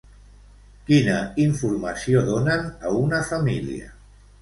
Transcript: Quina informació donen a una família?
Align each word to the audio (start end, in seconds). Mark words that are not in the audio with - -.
Quina 0.87 1.19
informació 1.45 2.25
donen 2.33 2.67
a 2.73 2.97
una 3.07 3.25
família? 3.33 3.97